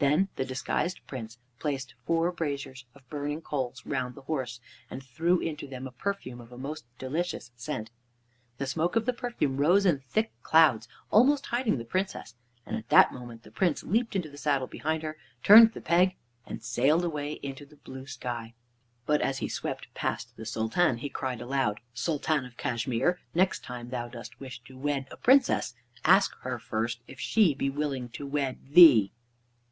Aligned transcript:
Then 0.00 0.28
the 0.36 0.44
disguised 0.44 1.00
Prince 1.08 1.38
placed 1.60 1.94
four 2.04 2.30
braziers 2.32 2.84
of 2.94 3.08
burning 3.08 3.40
coals 3.40 3.84
round 3.86 4.14
the 4.14 4.22
horse 4.22 4.60
and 4.90 5.02
threw 5.04 5.40
into 5.40 5.68
them 5.68 5.86
a 5.86 5.92
perfume 5.92 6.40
of 6.40 6.52
a 6.52 6.58
most 6.58 6.84
delicious 6.98 7.50
scent. 7.56 7.90
The 8.58 8.66
smoke 8.66 8.96
of 8.96 9.06
the 9.06 9.12
perfume 9.12 9.56
rose 9.56 9.86
in 9.86 10.00
thick 10.00 10.32
clouds, 10.42 10.86
almost 11.10 11.46
hiding 11.46 11.78
the 11.78 11.84
Princess, 11.84 12.34
and 12.66 12.76
at 12.76 12.88
that 12.90 13.12
moment 13.12 13.42
the 13.42 13.52
Prince 13.52 13.82
leaped 13.84 14.14
into 14.16 14.28
the 14.28 14.36
saddle 14.38 14.66
behind 14.68 15.02
her, 15.04 15.16
turned 15.44 15.72
the 15.72 15.80
peg, 15.80 16.16
and 16.44 16.62
sailed 16.62 17.04
away 17.04 17.34
into 17.34 17.64
the 17.64 17.76
blue 17.76 18.06
sky. 18.06 18.54
But 19.06 19.20
as 19.20 19.38
he 19.38 19.48
swept 19.48 19.92
past 19.94 20.36
the 20.36 20.46
Sultan, 20.46 20.98
he 20.98 21.08
cried 21.08 21.40
aloud, 21.40 21.80
"Sultan 21.92 22.44
of 22.44 22.56
Cashmere, 22.56 23.20
next 23.32 23.62
time 23.64 23.90
thou 23.90 24.08
dost 24.08 24.40
wish 24.40 24.60
to 24.64 24.78
wed 24.78 25.06
a 25.10 25.16
Princess, 25.16 25.74
ask 26.04 26.36
her 26.40 26.58
first 26.58 27.00
if 27.08 27.20
she 27.20 27.54
be 27.54 27.70
willing 27.70 28.08
to 28.10 28.26
wed 28.26 28.58
thee." 28.74 29.12